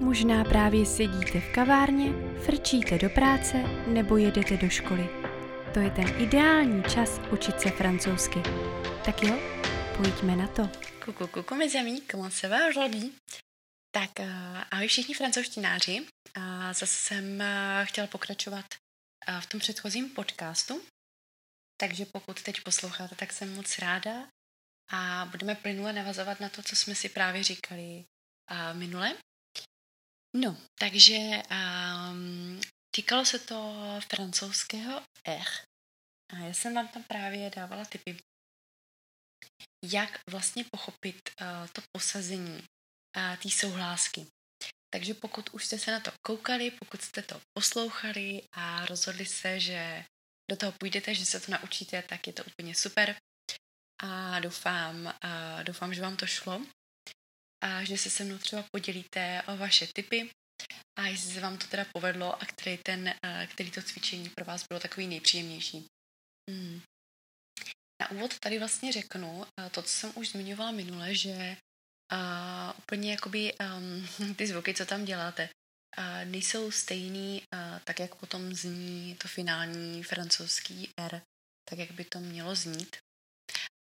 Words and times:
Možná 0.00 0.44
právě 0.44 0.86
sedíte 0.86 1.40
v 1.40 1.54
kavárně, 1.54 2.12
frčíte 2.46 2.98
do 2.98 3.10
práce 3.10 3.56
nebo 3.86 4.16
jedete 4.16 4.56
do 4.56 4.68
školy. 4.68 5.08
To 5.74 5.80
je 5.80 5.90
ten 5.90 6.22
ideální 6.22 6.82
čas 6.82 7.20
učit 7.32 7.60
se 7.60 7.70
francouzsky. 7.70 8.38
Tak 9.04 9.22
jo, 9.22 9.38
pojďme 9.96 10.36
na 10.36 10.46
to. 10.48 10.70
Coucou, 11.04 11.26
coucou 11.26 11.54
mes 11.54 11.74
amis, 11.74 12.02
comment 12.10 12.32
ça 12.32 12.48
va 12.48 12.68
aujourd'hui? 12.68 13.12
Tak 13.90 14.10
uh, 14.20 14.26
ahoj 14.70 14.88
všichni 14.88 15.14
francouzštináři. 15.14 16.00
Uh, 16.00 16.44
zase 16.66 16.86
jsem 16.86 17.40
uh, 17.40 17.84
chtěla 17.84 18.06
pokračovat 18.06 18.64
v 19.40 19.46
tom 19.46 19.60
předchozím 19.60 20.10
podcastu, 20.10 20.82
takže 21.80 22.06
pokud 22.06 22.42
teď 22.42 22.60
posloucháte, 22.60 23.14
tak 23.14 23.32
jsem 23.32 23.54
moc 23.54 23.78
ráda 23.78 24.28
a 24.90 25.28
budeme 25.30 25.54
plynule 25.54 25.92
navazovat 25.92 26.40
na 26.40 26.48
to, 26.48 26.62
co 26.62 26.76
jsme 26.76 26.94
si 26.94 27.08
právě 27.08 27.42
říkali 27.42 28.04
minule. 28.72 29.14
No, 30.36 30.56
takže 30.78 31.18
um, 31.50 32.60
týkalo 32.96 33.24
se 33.24 33.38
to 33.38 33.74
francouzského 34.10 35.02
R. 35.24 35.46
A 36.32 36.38
já 36.38 36.54
jsem 36.54 36.74
vám 36.74 36.88
tam 36.88 37.02
právě 37.02 37.50
dávala 37.50 37.84
tipy, 37.84 38.16
jak 39.84 40.20
vlastně 40.30 40.64
pochopit 40.64 41.30
uh, 41.40 41.68
to 41.68 41.82
posazení 41.92 42.58
uh, 42.58 43.36
té 43.42 43.50
souhlásky. 43.50 44.26
Takže 44.94 45.14
pokud 45.14 45.50
už 45.52 45.66
jste 45.66 45.78
se 45.78 45.92
na 45.92 46.00
to 46.00 46.10
koukali, 46.26 46.70
pokud 46.70 47.02
jste 47.02 47.22
to 47.22 47.40
poslouchali 47.58 48.42
a 48.52 48.86
rozhodli 48.86 49.26
se, 49.26 49.60
že 49.60 50.04
do 50.50 50.56
toho 50.56 50.72
půjdete, 50.72 51.14
že 51.14 51.26
se 51.26 51.40
to 51.40 51.52
naučíte, 51.52 52.02
tak 52.02 52.26
je 52.26 52.32
to 52.32 52.44
úplně 52.44 52.74
super. 52.74 53.16
A 54.02 54.40
doufám, 54.40 55.06
uh, 55.06 55.64
doufám, 55.64 55.94
že 55.94 56.02
vám 56.02 56.16
to 56.16 56.26
šlo 56.26 56.66
a 57.64 57.84
že 57.84 57.98
se 57.98 58.10
se 58.10 58.24
mnou 58.24 58.38
třeba 58.38 58.64
podělíte 58.72 59.42
o 59.42 59.56
vaše 59.56 59.86
tipy 59.86 60.30
a 60.98 61.06
jestli 61.06 61.34
se 61.34 61.40
vám 61.40 61.58
to 61.58 61.66
teda 61.66 61.86
povedlo 61.92 62.42
a 62.42 62.46
který, 62.46 62.78
ten, 62.78 63.14
který 63.46 63.70
to 63.70 63.82
cvičení 63.82 64.30
pro 64.36 64.44
vás 64.44 64.64
bylo 64.68 64.80
takový 64.80 65.06
nejpříjemnější. 65.06 65.86
Hmm. 66.50 66.82
Na 68.00 68.10
úvod 68.10 68.38
tady 68.38 68.58
vlastně 68.58 68.92
řeknu 68.92 69.46
to, 69.70 69.82
co 69.82 69.88
jsem 69.88 70.12
už 70.14 70.28
zmiňovala 70.28 70.70
minule, 70.70 71.14
že 71.14 71.56
uh, 72.12 72.78
úplně 72.78 73.10
jakoby 73.10 73.52
um, 73.54 74.34
ty 74.36 74.46
zvuky, 74.46 74.74
co 74.74 74.86
tam 74.86 75.04
děláte, 75.04 75.48
uh, 75.98 76.30
nejsou 76.30 76.70
stejný, 76.70 77.42
uh, 77.54 77.78
tak 77.84 78.00
jak 78.00 78.14
potom 78.14 78.54
zní 78.54 79.16
to 79.16 79.28
finální 79.28 80.02
francouzský 80.02 80.90
R, 81.00 81.22
tak 81.70 81.78
jak 81.78 81.90
by 81.90 82.04
to 82.04 82.20
mělo 82.20 82.54
znít. 82.54 82.96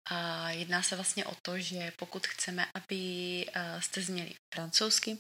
A 0.06 0.50
jedná 0.50 0.84
se 0.84 0.96
vlastně 0.96 1.26
o 1.26 1.36
to, 1.42 1.60
že 1.60 1.92
pokud 1.98 2.28
chceme, 2.28 2.68
aby 2.76 2.96
jste 3.80 4.02
zněli 4.02 4.36
francouzsky, 4.54 5.18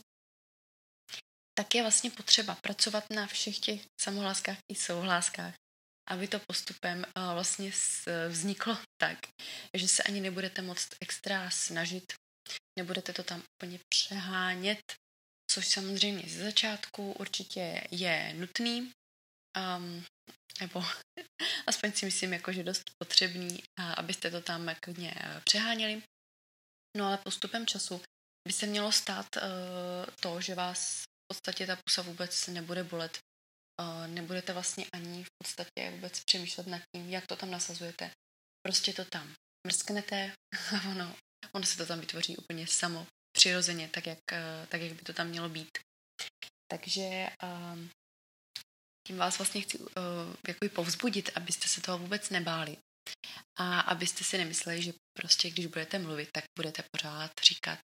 tak 1.58 1.76
je 1.76 1.82
vlastně 1.82 2.12
potřeba 2.12 2.56
pracovat 2.56 3.04
na 3.10 3.28
všech 3.28 3.60
těch 3.60 3.82
samohláskách 4.02 4.58
i 4.72 4.76
souhláskách, 4.76 5.54
aby 6.10 6.28
to 6.28 6.40
postupem 6.48 7.06
vlastně 7.34 7.72
vzniklo 8.30 8.78
tak, 9.02 9.18
že 9.74 9.88
se 9.88 10.04
ani 10.04 10.22
nebudete 10.22 10.62
moc 10.62 10.88
extra 11.02 11.50
snažit, 11.50 12.14
nebudete 12.80 13.14
to 13.14 13.24
tam 13.24 13.44
úplně 13.58 13.80
přehánět, 13.90 14.82
což 15.52 15.68
samozřejmě 15.68 16.30
ze 16.30 16.44
začátku 16.44 17.12
určitě 17.12 17.88
je 17.92 18.34
nutný, 18.34 18.92
um, 19.78 20.06
nebo 20.62 20.84
aspoň 21.68 21.92
si 21.92 22.06
myslím, 22.06 22.34
jako, 22.34 22.52
že 22.52 22.64
dost 22.64 22.84
potřebný, 22.98 23.64
abyste 23.98 24.32
to 24.32 24.42
tam 24.42 24.76
klidně 24.80 25.14
eh, 25.18 25.42
přeháněli. 25.46 26.04
No 26.98 27.06
ale 27.06 27.18
postupem 27.18 27.68
času 27.68 28.02
by 28.48 28.54
se 28.54 28.66
mělo 28.66 28.92
stát 28.92 29.28
uh, 29.36 29.42
to, 30.20 30.42
že 30.42 30.56
vás 30.56 31.04
v 31.04 31.28
podstatě 31.28 31.68
ta 31.68 31.78
pusa 31.86 32.02
vůbec 32.02 32.48
nebude 32.48 32.84
bolet. 32.84 33.20
Uh, 33.82 34.08
nebudete 34.08 34.54
vlastně 34.54 34.86
ani 34.94 35.24
v 35.24 35.28
podstatě 35.44 35.92
vůbec 35.92 36.24
přemýšlet 36.24 36.68
nad 36.68 36.82
tím, 36.96 37.10
jak 37.10 37.28
to 37.28 37.36
tam 37.36 37.52
nasazujete. 37.52 38.12
Prostě 38.68 38.94
to 38.94 39.06
tam 39.06 39.34
mrsknete 39.68 40.36
a 40.76 40.90
ono, 40.90 41.16
ono 41.52 41.66
se 41.66 41.78
to 41.78 41.86
tam 41.86 42.00
vytvoří 42.00 42.38
úplně 42.38 42.68
samo, 42.68 43.08
přirozeně, 43.38 43.90
tak 43.90 44.08
jak, 44.08 44.20
tak 44.70 44.82
jak 44.82 44.94
by 44.94 45.02
to 45.02 45.14
tam 45.14 45.28
mělo 45.28 45.50
být. 45.50 45.78
Takže 46.72 47.30
tím 49.08 49.18
vás 49.18 49.38
vlastně 49.38 49.62
chci 49.62 49.80
uh, 49.80 49.88
jakoby 50.48 50.70
povzbudit, 50.70 51.30
abyste 51.36 51.68
se 51.68 51.82
toho 51.82 51.98
vůbec 51.98 52.30
nebáli. 52.30 52.78
A 53.60 53.80
abyste 53.80 54.24
si 54.24 54.38
nemysleli, 54.38 54.82
že 54.82 54.94
prostě 55.18 55.50
když 55.50 55.66
budete 55.66 56.00
mluvit, 56.00 56.30
tak 56.34 56.44
budete 56.58 56.84
pořád 56.92 57.32
říkat 57.44 57.80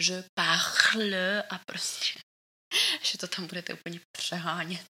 je 0.00 0.24
parle 0.34 1.42
a 1.42 1.58
prostě, 1.58 2.20
že 3.02 3.18
to 3.18 3.28
tam 3.28 3.46
budete 3.46 3.74
úplně 3.74 4.00
přehánět. 4.16 4.88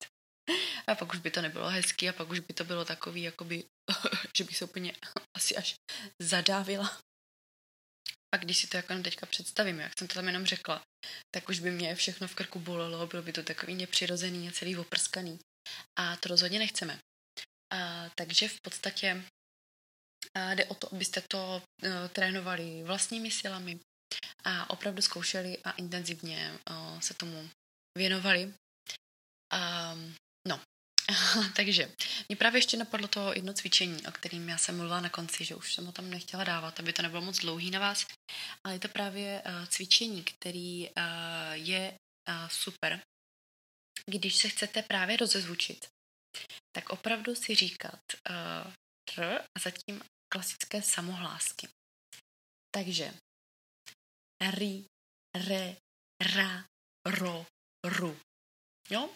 A 0.87 0.95
pak 0.95 1.13
už 1.13 1.19
by 1.19 1.31
to 1.31 1.41
nebylo 1.41 1.69
hezký 1.69 2.09
a 2.09 2.13
pak 2.13 2.29
už 2.29 2.39
by 2.39 2.53
to 2.53 2.63
bylo 2.63 2.85
takový, 2.85 3.21
jakoby, 3.21 3.63
že 4.37 4.43
bych 4.43 4.57
se 4.57 4.65
úplně 4.65 4.93
asi 5.37 5.55
až 5.55 5.75
zadávila. 6.21 6.99
A 8.33 8.37
když 8.37 8.57
si 8.57 8.67
to 8.67 8.77
jako 8.77 9.01
teďka 9.03 9.25
představím, 9.25 9.79
jak 9.79 9.99
jsem 9.99 10.07
to 10.07 10.13
tam 10.13 10.27
jenom 10.27 10.45
řekla, 10.45 10.83
tak 11.35 11.49
už 11.49 11.59
by 11.59 11.71
mě 11.71 11.95
všechno 11.95 12.27
v 12.27 12.35
krku 12.35 12.59
bolelo, 12.59 13.07
bylo 13.07 13.23
by 13.23 13.33
to 13.33 13.43
takový 13.43 13.75
nepřirozený 13.75 14.49
a 14.49 14.51
celý 14.51 14.77
oprskaný. 14.77 15.39
A 15.99 16.15
to 16.15 16.29
rozhodně 16.29 16.59
nechceme. 16.59 16.99
A, 17.73 18.09
takže 18.15 18.47
v 18.47 18.61
podstatě 18.61 19.23
a 20.33 20.53
jde 20.53 20.65
o 20.65 20.75
to, 20.75 20.93
abyste 20.93 21.21
to 21.29 21.61
uh, 21.83 21.89
trénovali 22.13 22.83
vlastními 22.83 23.31
silami 23.31 23.79
a 24.43 24.69
opravdu 24.69 25.01
zkoušeli 25.01 25.57
a 25.63 25.71
intenzivně 25.71 26.59
uh, 26.69 26.99
se 26.99 27.13
tomu 27.13 27.49
věnovali. 27.97 28.53
Takže 31.55 31.95
mě 32.27 32.35
právě 32.35 32.57
ještě 32.57 32.77
napadlo 32.77 33.07
to 33.07 33.33
jedno 33.33 33.53
cvičení, 33.53 34.07
o 34.07 34.11
kterým 34.11 34.49
já 34.49 34.57
jsem 34.57 34.77
mluvila 34.77 35.01
na 35.01 35.09
konci, 35.09 35.45
že 35.45 35.55
už 35.55 35.73
jsem 35.73 35.85
ho 35.85 35.91
tam 35.91 36.09
nechtěla 36.09 36.43
dávat, 36.43 36.79
aby 36.79 36.93
to 36.93 37.01
nebylo 37.01 37.21
moc 37.21 37.39
dlouhý 37.39 37.71
na 37.71 37.79
vás, 37.79 38.05
ale 38.63 38.75
je 38.75 38.79
to 38.79 38.87
právě 38.87 39.41
uh, 39.45 39.65
cvičení, 39.65 40.23
který 40.23 40.89
uh, 40.89 40.93
je 41.53 41.93
uh, 42.29 42.47
super, 42.49 43.01
když 44.09 44.35
se 44.35 44.49
chcete 44.49 44.81
právě 44.81 45.17
rozezvučit. 45.17 45.87
Tak 46.75 46.89
opravdu 46.89 47.35
si 47.35 47.55
říkat 47.55 47.99
uh, 48.29 48.73
r 49.17 49.41
a 49.41 49.59
zatím 49.59 50.01
klasické 50.33 50.81
samohlásky. 50.81 51.67
Takže 52.75 53.13
ri, 54.51 54.85
re, 55.35 55.75
ra, 56.35 56.65
ro, 57.05 57.45
ru. 57.83 58.19
Jo? 58.89 59.09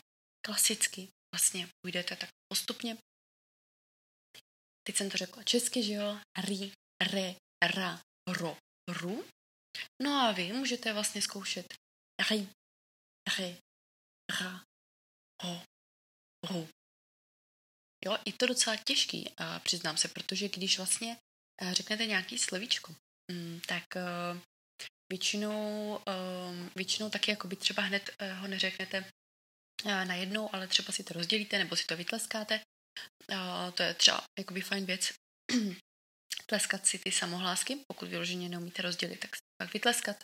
Klasicky 0.45 1.07
vlastně 1.35 1.69
půjdete 1.81 2.15
tak 2.15 2.29
postupně. 2.53 2.97
Teď 4.87 4.95
jsem 4.95 5.09
to 5.09 5.17
řekla 5.17 5.43
česky, 5.43 5.83
že 5.83 5.93
jo? 5.93 6.19
Ri, 6.47 6.71
re, 7.11 7.35
ra, 7.75 8.01
ro, 8.27 8.57
ru. 8.87 9.25
No 10.03 10.11
a 10.11 10.31
vy 10.31 10.53
můžete 10.53 10.93
vlastně 10.93 11.21
zkoušet 11.21 11.73
ri, 12.29 12.47
re, 13.37 13.57
ra, 14.41 14.63
ho, 15.43 15.63
ru. 16.49 16.69
Jo, 18.05 18.17
je 18.25 18.33
to 18.33 18.45
docela 18.45 18.75
těžký, 18.75 19.29
a 19.37 19.59
přiznám 19.59 19.97
se, 19.97 20.07
protože 20.07 20.49
když 20.49 20.77
vlastně 20.77 21.17
řeknete 21.71 22.05
nějaký 22.05 22.39
slovíčko, 22.39 22.95
mm, 23.31 23.61
tak 23.67 23.83
většinou, 25.11 25.99
většinou 26.75 27.09
taky 27.09 27.31
jako 27.31 27.47
by 27.47 27.55
třeba 27.55 27.83
hned 27.83 28.09
ho 28.39 28.47
neřeknete 28.47 29.11
najednou, 29.85 30.55
ale 30.55 30.67
třeba 30.67 30.93
si 30.93 31.03
to 31.03 31.13
rozdělíte 31.13 31.57
nebo 31.57 31.75
si 31.75 31.85
to 31.85 31.97
vytleskáte. 31.97 32.59
To 33.73 33.83
je 33.83 33.93
třeba 33.93 34.23
jakoby 34.39 34.61
fajn 34.61 34.85
věc. 34.85 35.13
Tleskat 36.45 36.85
si 36.85 36.99
ty 36.99 37.11
samohlásky, 37.11 37.77
pokud 37.87 38.09
vyloženě 38.09 38.49
neumíte 38.49 38.81
rozdělit, 38.81 39.19
tak 39.19 39.35
si 39.35 39.41
pak 39.61 39.73
vytleskat. 39.73 40.23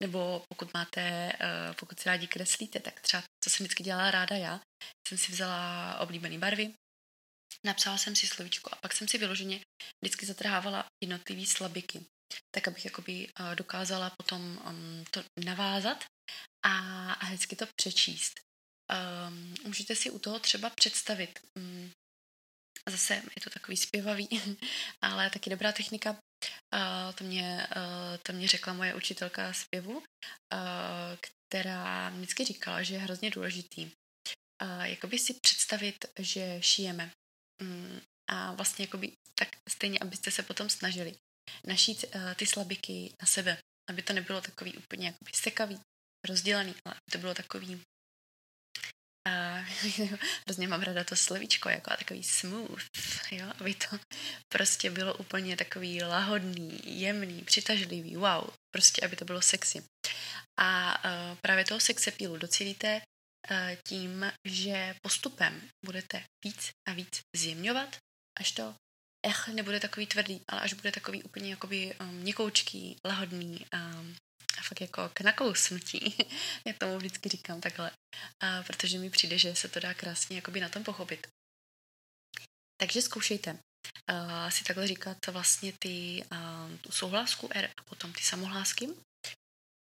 Nebo 0.00 0.44
pokud 0.48 0.74
máte, 0.74 1.32
pokud 1.78 2.00
si 2.00 2.08
rádi 2.08 2.26
kreslíte, 2.26 2.80
tak 2.80 3.00
třeba, 3.00 3.22
co 3.44 3.50
jsem 3.50 3.64
vždycky 3.64 3.82
dělala 3.82 4.10
ráda 4.10 4.36
já, 4.36 4.60
jsem 5.08 5.18
si 5.18 5.32
vzala 5.32 5.98
oblíbené 5.98 6.38
barvy, 6.38 6.74
napsala 7.66 7.98
jsem 7.98 8.16
si 8.16 8.26
slovíčko 8.26 8.70
a 8.72 8.76
pak 8.76 8.92
jsem 8.92 9.08
si 9.08 9.18
vyloženě 9.18 9.60
vždycky 10.02 10.26
zatrhávala 10.26 10.86
jednotlivý 11.02 11.46
slabiky, 11.46 12.04
tak 12.54 12.68
abych 12.68 12.84
jakoby 12.84 13.28
dokázala 13.54 14.10
potom 14.10 14.42
um, 14.42 15.04
to 15.10 15.24
navázat 15.44 16.04
a, 16.66 17.12
a 17.12 17.24
hezky 17.24 17.56
to 17.56 17.66
přečíst. 17.76 18.43
Um, 18.92 19.54
můžete 19.64 19.96
si 19.96 20.10
u 20.10 20.18
toho 20.18 20.38
třeba 20.38 20.70
představit, 20.70 21.40
um, 21.56 21.90
zase 22.88 23.14
je 23.14 23.42
to 23.44 23.50
takový 23.50 23.76
zpěvavý, 23.76 24.28
ale 25.02 25.30
taky 25.30 25.50
dobrá 25.50 25.72
technika. 25.72 26.10
Uh, 26.10 27.14
to, 27.14 27.24
mě, 27.24 27.66
uh, 27.76 28.16
to 28.22 28.32
mě 28.32 28.48
řekla 28.48 28.72
moje 28.72 28.94
učitelka 28.94 29.52
zpěvu, 29.52 29.96
uh, 29.96 30.04
která 31.48 32.10
vždycky 32.10 32.44
říkala, 32.44 32.82
že 32.82 32.94
je 32.94 33.00
hrozně 33.00 33.30
důležitý 33.30 33.90
uh, 34.62 34.82
jakoby 34.82 35.18
si 35.18 35.34
představit, 35.34 36.04
že 36.18 36.58
šijeme. 36.60 37.10
Um, 37.62 38.00
a 38.30 38.52
vlastně 38.52 38.84
jakoby 38.84 39.12
tak 39.38 39.48
stejně, 39.68 39.98
abyste 39.98 40.30
se 40.30 40.42
potom 40.42 40.68
snažili 40.68 41.14
našít 41.66 42.04
uh, 42.04 42.34
ty 42.34 42.46
slabiky 42.46 43.12
na 43.22 43.26
sebe, 43.26 43.58
aby 43.90 44.02
to 44.02 44.12
nebylo 44.12 44.40
takový 44.40 44.76
úplně 44.76 45.06
jakoby 45.06 45.30
sekavý, 45.34 45.80
rozdělený, 46.28 46.74
ale 46.84 46.94
to 47.10 47.18
bylo 47.18 47.34
takový 47.34 47.82
a 49.28 49.30
hrozně 50.46 50.68
mám 50.68 50.82
ráda 50.82 51.04
to 51.04 51.16
slovíčko, 51.16 51.68
jako 51.68 51.92
a 51.92 51.96
takový 51.96 52.24
smooth, 52.24 52.82
jo, 53.30 53.52
aby 53.60 53.74
to 53.74 53.98
prostě 54.52 54.90
bylo 54.90 55.14
úplně 55.14 55.56
takový 55.56 56.02
lahodný, 56.02 57.00
jemný, 57.00 57.42
přitažlivý, 57.42 58.16
wow, 58.16 58.44
prostě 58.74 59.06
aby 59.06 59.16
to 59.16 59.24
bylo 59.24 59.42
sexy. 59.42 59.84
A 60.60 60.98
uh, 61.04 61.38
právě 61.42 61.64
toho 61.64 61.80
sexepílu 61.80 62.36
docílíte 62.36 63.00
uh, 63.50 63.56
tím, 63.88 64.32
že 64.44 64.94
postupem 65.02 65.68
budete 65.84 66.24
víc 66.44 66.70
a 66.88 66.92
víc 66.92 67.20
zjemňovat, 67.36 67.96
až 68.40 68.52
to 68.52 68.74
ech 69.26 69.48
nebude 69.48 69.80
takový 69.80 70.06
tvrdý, 70.06 70.40
ale 70.48 70.60
až 70.60 70.72
bude 70.72 70.92
takový 70.92 71.22
úplně 71.22 71.50
jakoby 71.50 71.94
um, 72.00 72.08
měkoučký, 72.08 72.96
lahodný, 73.06 73.66
um, 73.74 74.16
fakt 74.64 74.80
jako 74.80 75.10
k 75.14 75.20
nakousnutí. 75.20 76.16
Já 76.66 76.72
tomu 76.78 76.98
vždycky 76.98 77.28
říkám 77.28 77.60
takhle, 77.60 77.90
a 78.40 78.62
protože 78.62 78.98
mi 78.98 79.10
přijde, 79.10 79.38
že 79.38 79.54
se 79.54 79.68
to 79.68 79.80
dá 79.80 79.94
krásně 79.94 80.36
jakoby 80.36 80.60
na 80.60 80.68
tom 80.68 80.84
pochopit. 80.84 81.26
Takže 82.80 83.02
zkoušejte 83.02 83.50
uh, 83.52 84.48
si 84.48 84.64
takhle 84.64 84.86
říkat 84.86 85.26
vlastně 85.26 85.72
ty, 85.78 86.24
uh, 86.32 86.76
tu 86.80 86.92
souhlásku 86.92 87.48
R 87.52 87.70
a 87.80 87.82
potom 87.82 88.12
ty 88.12 88.22
samohlásky. 88.22 88.88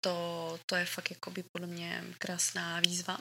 To, 0.03 0.59
to 0.65 0.75
je 0.75 0.85
fakt 0.85 1.11
jakoby 1.11 1.43
podle 1.53 1.67
mě 1.67 2.03
krásná 2.17 2.79
výzva. 2.79 3.17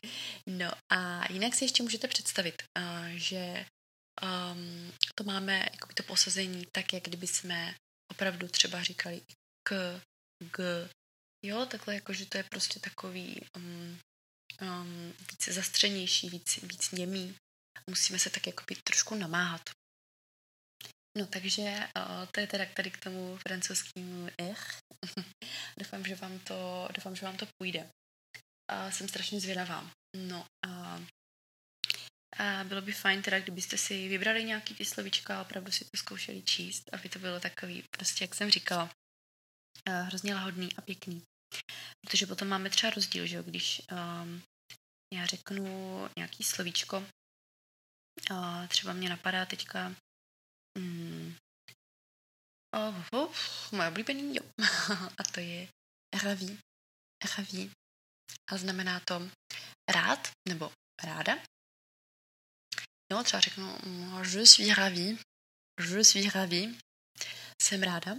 no 0.46 0.72
a 0.92 1.32
jinak 1.32 1.54
si 1.54 1.64
ještě 1.64 1.82
můžete 1.82 2.08
představit, 2.08 2.62
uh, 2.78 3.06
že 3.08 3.66
um, 4.22 4.92
to 5.14 5.24
máme 5.24 5.68
jakoby 5.72 5.94
to 5.94 6.02
posazení 6.02 6.66
tak, 6.72 6.92
jak 6.92 7.02
kdyby 7.02 7.26
jsme 7.26 7.74
opravdu 8.10 8.48
třeba 8.48 8.82
říkali 8.82 9.20
k, 9.68 10.00
g, 10.56 10.88
jo, 11.42 11.66
takhle 11.66 11.94
jako, 11.94 12.12
že 12.12 12.26
to 12.26 12.38
je 12.38 12.44
prostě 12.44 12.80
takový 12.80 13.40
um, 13.56 13.98
um, 14.62 15.14
víc 15.30 15.48
zastřenější, 15.48 16.30
víc, 16.30 16.56
víc 16.62 16.90
němý. 16.90 17.36
Musíme 17.90 18.18
se 18.18 18.30
tak 18.30 18.46
jako 18.46 18.64
být 18.68 18.82
trošku 18.82 19.14
namáhat. 19.14 19.70
No 21.18 21.26
takže 21.26 21.62
uh, 21.96 22.26
to 22.34 22.40
je 22.40 22.46
teda 22.46 22.66
tady 22.76 22.90
k 22.90 23.04
tomu 23.04 23.36
francouzskému 23.36 24.28
ech. 24.38 24.78
doufám, 25.78 26.04
že 26.04 26.14
vám 26.14 26.38
to, 26.38 26.88
doufám, 26.96 27.16
že 27.16 27.26
vám 27.26 27.36
to 27.36 27.46
půjde. 27.58 27.80
Uh, 27.80 28.90
jsem 28.90 29.08
strašně 29.08 29.40
zvědavá. 29.40 29.90
No 30.16 30.46
a 30.66 31.00
a 32.38 32.64
bylo 32.64 32.82
by 32.82 32.92
fajn 32.92 33.22
teda, 33.22 33.40
kdybyste 33.40 33.78
si 33.78 34.08
vybrali 34.08 34.44
nějaký 34.44 34.74
ty 34.74 34.84
slovíčka 34.84 35.38
a 35.38 35.42
opravdu 35.42 35.72
si 35.72 35.84
to 35.84 35.96
zkoušeli 35.96 36.42
číst, 36.42 36.82
aby 36.92 37.08
to 37.08 37.18
bylo 37.18 37.40
takový, 37.40 37.84
prostě 37.96 38.24
jak 38.24 38.34
jsem 38.34 38.50
říkala, 38.50 38.84
uh, 38.84 38.90
hrozně 39.88 40.34
lahodný 40.34 40.76
a 40.76 40.80
pěkný. 40.80 41.22
Protože 42.00 42.26
potom 42.26 42.48
máme 42.48 42.70
třeba 42.70 42.90
rozdíl, 42.90 43.26
že 43.26 43.36
jo, 43.36 43.42
když 43.42 43.82
um, 43.92 44.42
já 45.14 45.26
řeknu 45.26 45.64
nějaký 46.16 46.44
slovíčko, 46.44 47.04
uh, 48.30 48.66
třeba 48.68 48.92
mě 48.92 49.08
napadá 49.08 49.46
teďka 49.46 49.94
um, 50.78 51.36
oh, 52.74 53.04
oh, 53.12 53.36
moje 53.72 53.88
oblíbený, 53.88 54.36
jo. 54.36 54.42
a 55.18 55.22
to 55.34 55.40
je 55.40 55.68
raví. 56.22 56.58
Raví. 57.38 57.70
A 58.50 58.56
znamená 58.56 59.00
to 59.00 59.30
rád 59.90 60.28
nebo 60.48 60.72
ráda. 61.02 61.38
Jo, 63.12 63.22
třeba 63.24 63.40
řeknu 63.40 63.78
je 64.38 64.46
suis 64.46 64.76
ravi, 64.76 65.18
je 65.80 66.04
suis 66.04 66.34
ravi, 66.34 66.78
jsem 67.62 67.82
ráda 67.82 68.16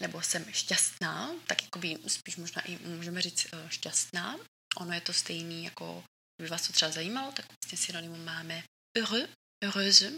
nebo 0.00 0.22
jsem 0.22 0.52
šťastná, 0.52 1.30
tak 1.46 1.62
jakoby 1.62 1.98
spíš 2.06 2.36
možná 2.36 2.62
i 2.62 2.78
můžeme 2.78 3.22
říct 3.22 3.46
uh, 3.52 3.68
šťastná. 3.68 4.36
Ono 4.76 4.92
je 4.92 5.00
to 5.00 5.12
stejný, 5.12 5.64
jako 5.64 6.04
by 6.42 6.48
vás 6.48 6.66
to 6.66 6.72
třeba 6.72 6.90
zajímalo, 6.90 7.32
tak 7.32 7.46
vlastně 7.46 7.78
synonymum 7.78 8.24
máme 8.24 8.64
heureux, 8.98 9.30
heureuse, 9.64 10.12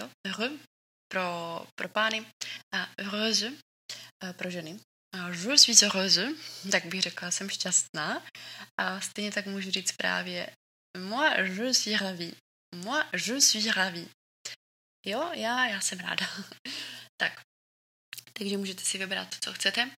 jo, 0.00 0.10
heureux 0.26 0.60
pro, 1.12 1.66
pro 1.74 1.88
pány 1.88 2.26
a 2.74 2.88
heureuse 3.00 3.48
uh, 3.50 4.32
pro 4.32 4.50
ženy. 4.50 4.80
A 5.14 5.28
je 5.28 5.58
suis 5.58 5.82
heureuse, 5.82 6.28
tak 6.70 6.86
bych 6.86 7.02
řekla, 7.02 7.30
jsem 7.30 7.50
šťastná. 7.50 8.22
A 8.80 9.00
stejně 9.00 9.32
tak 9.32 9.46
můžu 9.46 9.70
říct 9.70 9.92
právě 9.92 10.54
moi 10.98 11.28
je 11.36 11.74
suis 11.74 11.96
ravie. 11.96 12.34
Moi 12.74 13.02
je 13.12 13.40
suis 13.40 13.66
ravie. 13.66 14.08
Jo, 15.06 15.32
já, 15.34 15.66
já 15.66 15.80
jsem 15.80 15.98
ráda. 15.98 16.26
tak, 17.20 17.40
takže 18.40 18.56
můžete 18.56 18.84
si 18.84 18.98
vybrat, 18.98 19.36
co 19.44 19.52
chcete. 19.52 19.90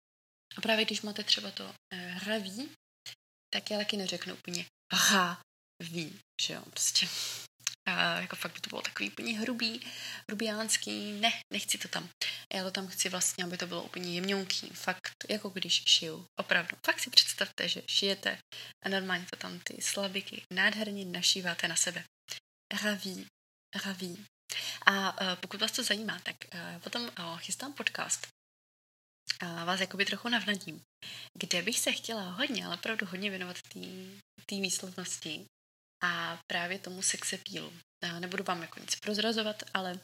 A 0.56 0.60
právě 0.60 0.84
když 0.84 1.02
máte 1.02 1.24
třeba 1.24 1.50
to 1.50 1.74
eh, 1.92 1.96
hraví, 1.96 2.70
tak 3.54 3.70
já 3.70 3.78
taky 3.78 3.96
neřeknu 3.96 4.34
úplně 4.34 4.66
ví, 5.82 6.20
že 6.42 6.54
jo, 6.54 6.62
prostě. 6.70 7.08
A 7.86 8.20
jako 8.20 8.36
fakt 8.36 8.52
by 8.52 8.60
to 8.60 8.68
bylo 8.70 8.82
takový 8.82 9.10
úplně 9.10 9.38
hrubý, 9.38 9.86
hrubiánský, 10.28 11.12
ne, 11.12 11.42
nechci 11.52 11.78
to 11.78 11.88
tam. 11.88 12.08
Já 12.54 12.64
to 12.64 12.70
tam 12.70 12.88
chci 12.88 13.08
vlastně, 13.08 13.44
aby 13.44 13.56
to 13.56 13.66
bylo 13.66 13.82
úplně 13.82 14.14
jemňonký, 14.14 14.68
fakt, 14.68 15.14
jako 15.28 15.48
když 15.48 15.82
šiju, 15.86 16.26
opravdu. 16.40 16.76
Fakt 16.86 17.00
si 17.00 17.10
představte, 17.10 17.68
že 17.68 17.82
šijete 17.86 18.38
a 18.84 18.88
normálně 18.88 19.26
to 19.30 19.36
tam 19.36 19.58
ty 19.58 19.82
slabiky 19.82 20.42
nádherně 20.52 21.04
našíváte 21.04 21.68
na 21.68 21.76
sebe. 21.76 22.04
Hraví, 22.72 23.26
hraví, 23.76 24.26
a 24.86 25.20
uh, 25.20 25.34
pokud 25.40 25.60
vás 25.60 25.72
to 25.72 25.82
zajímá, 25.82 26.20
tak 26.20 26.36
uh, 26.54 26.82
potom 26.82 27.02
uh, 27.02 27.38
chystám 27.38 27.72
podcast 27.72 28.26
a 29.40 29.64
vás 29.64 29.80
jakoby 29.80 30.04
trochu 30.04 30.28
navnadím, 30.28 30.82
kde 31.38 31.62
bych 31.62 31.78
se 31.80 31.92
chtěla 31.92 32.30
hodně, 32.30 32.66
ale 32.66 32.74
opravdu 32.74 33.06
hodně 33.06 33.30
věnovat 33.30 33.56
té 34.46 34.56
výslovnosti 34.56 35.44
a 36.04 36.40
právě 36.46 36.78
tomu 36.78 37.02
sexepílu. 37.02 37.72
Nebudu 38.18 38.44
vám 38.44 38.62
jako 38.62 38.80
nic 38.80 38.96
prozrazovat, 38.96 39.62
ale 39.74 40.00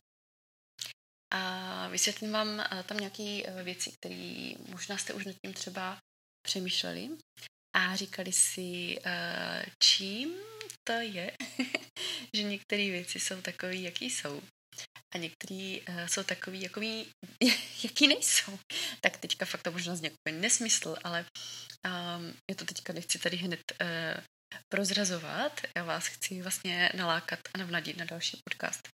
a 1.35 1.89
vysvětlím 1.89 2.33
vám 2.33 2.65
tam 2.87 2.97
nějaké 2.97 3.63
věci, 3.63 3.93
které 3.93 4.53
možná 4.69 4.99
jste 4.99 5.13
už 5.13 5.25
nad 5.25 5.35
tím 5.45 5.55
třeba 5.55 5.99
přemýšleli 6.47 7.11
a 7.77 7.97
říkali 7.97 8.33
si, 8.33 8.99
čím 9.83 10.35
to 10.87 10.93
je, 10.93 11.33
že 12.35 12.43
některé 12.43 12.91
věci 12.91 13.21
jsou 13.21 13.41
takové, 13.43 13.77
jaký 13.77 14.11
jsou. 14.11 14.43
A 15.15 15.19
některé 15.19 15.79
uh, 15.89 16.07
jsou 16.07 16.23
takový, 16.23 16.63
jakový, 16.63 17.07
jaký 17.85 18.09
nejsou. 18.09 18.59
Tak 19.01 19.17
teďka 19.17 19.45
fakt 19.47 19.63
to 19.63 19.73
možná 19.73 19.97
zní 19.97 20.05
jako 20.09 20.41
nesmysl, 20.41 20.97
ale 21.05 21.27
um, 21.87 22.35
já 22.51 22.55
to 22.57 22.65
teďka 22.65 22.93
nechci 22.93 23.19
tady 23.19 23.37
hned 23.37 23.61
uh, 23.81 24.25
prozrazovat. 24.69 25.61
Já 25.77 25.85
vás 25.85 26.07
chci 26.07 26.43
vlastně 26.43 26.91
nalákat 26.95 27.41
a 27.55 27.59
navnadit 27.59 27.97
na 27.97 28.05
další 28.05 28.41
podcast, 28.51 28.89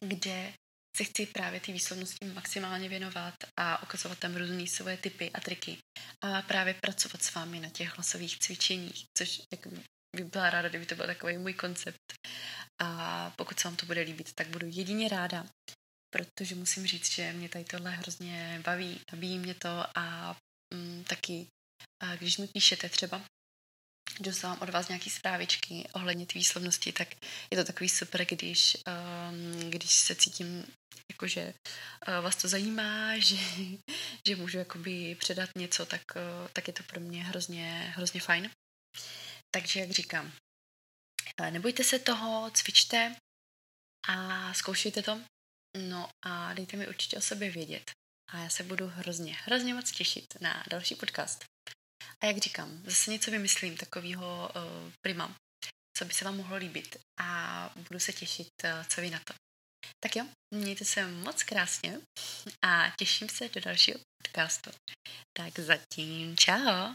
kde 0.00 0.52
se 0.96 1.04
chci 1.04 1.26
právě 1.26 1.60
ty 1.60 1.72
výslovnosti 1.72 2.24
maximálně 2.24 2.88
věnovat 2.88 3.34
a 3.60 3.82
ukazovat 3.82 4.18
tam 4.18 4.36
různé 4.36 4.66
svoje 4.66 4.96
typy 4.96 5.30
a 5.30 5.40
triky 5.40 5.78
a 6.24 6.42
právě 6.42 6.74
pracovat 6.74 7.22
s 7.22 7.34
vámi 7.34 7.60
na 7.60 7.68
těch 7.68 7.94
hlasových 7.94 8.38
cvičeních, 8.38 9.04
což 9.18 9.40
jak 9.52 9.66
bych 10.14 10.24
byla 10.24 10.50
ráda, 10.50 10.68
kdyby 10.68 10.86
to 10.86 10.94
byl 10.94 11.06
takový 11.06 11.38
můj 11.38 11.54
koncept. 11.54 12.12
A 12.78 13.30
pokud 13.36 13.60
se 13.60 13.68
vám 13.68 13.76
to 13.76 13.86
bude 13.86 14.00
líbit, 14.00 14.32
tak 14.34 14.48
budu 14.48 14.66
jedině 14.66 15.08
ráda, 15.08 15.46
protože 16.10 16.54
musím 16.54 16.86
říct, 16.86 17.10
že 17.10 17.32
mě 17.32 17.48
tady 17.48 17.64
tohle 17.64 17.90
hrozně 17.90 18.60
baví, 18.64 19.00
baví 19.12 19.38
mě 19.38 19.54
to 19.54 19.84
a 19.94 20.36
mm, 20.74 21.04
taky, 21.04 21.46
a 22.02 22.16
když 22.16 22.38
mi 22.38 22.46
píšete 22.46 22.88
třeba, 22.88 23.22
dostávám 24.20 24.58
od 24.60 24.70
vás 24.70 24.88
nějaké 24.88 25.10
zprávičky 25.10 25.88
ohledně 25.92 26.26
té 26.26 26.38
výslovnosti, 26.38 26.92
tak 26.92 27.08
je 27.50 27.56
to 27.56 27.64
takový 27.64 27.88
super, 27.88 28.26
když, 28.26 28.76
um, 28.86 29.70
když 29.70 29.90
se 29.90 30.14
cítím, 30.14 30.66
jakože 31.12 31.54
uh, 32.08 32.24
vás 32.24 32.36
to 32.36 32.48
zajímá, 32.48 33.18
že, 33.18 33.36
že 34.28 34.36
můžu 34.36 34.58
jakoby 34.58 35.16
předat 35.20 35.50
něco, 35.58 35.86
tak, 35.86 36.02
uh, 36.16 36.48
tak 36.52 36.66
je 36.68 36.72
to 36.72 36.82
pro 36.82 37.00
mě 37.00 37.24
hrozně, 37.24 37.92
hrozně 37.96 38.20
fajn. 38.20 38.50
Takže, 39.54 39.80
jak 39.80 39.90
říkám, 39.90 40.32
eh, 41.40 41.50
nebojte 41.50 41.84
se 41.84 41.98
toho, 41.98 42.50
cvičte 42.50 43.16
a 44.08 44.54
zkoušejte 44.54 45.02
to. 45.02 45.20
No 45.78 46.10
a 46.26 46.54
dejte 46.54 46.76
mi 46.76 46.88
určitě 46.88 47.16
o 47.16 47.20
sobě 47.20 47.50
vědět. 47.50 47.90
A 48.32 48.38
já 48.38 48.48
se 48.48 48.62
budu 48.62 48.86
hrozně, 48.86 49.34
hrozně 49.34 49.74
moc 49.74 49.90
těšit 49.90 50.40
na 50.40 50.64
další 50.70 50.94
podcast. 50.94 51.44
A 52.20 52.26
jak 52.26 52.38
říkám, 52.38 52.82
zase 52.84 53.10
něco 53.10 53.30
vymyslím 53.30 53.76
takového 53.76 54.52
uh, 54.56 54.92
prima, 55.04 55.36
co 55.96 56.04
by 56.04 56.14
se 56.14 56.24
vám 56.24 56.36
mohlo 56.36 56.56
líbit. 56.56 56.96
A 57.20 57.70
budu 57.76 58.00
se 58.00 58.12
těšit, 58.12 58.48
uh, 58.64 58.84
co 58.88 59.00
vy 59.00 59.10
na 59.10 59.20
to. 59.26 59.34
Tak 60.00 60.16
jo, 60.16 60.26
mějte 60.54 60.84
se 60.84 61.06
moc 61.06 61.42
krásně 61.42 62.00
a 62.62 62.90
těším 62.98 63.28
se 63.28 63.48
do 63.48 63.60
dalšího 63.60 63.98
podcastu. 64.22 64.70
Tak 65.38 65.58
zatím 65.58 66.36
čau! 66.36 66.94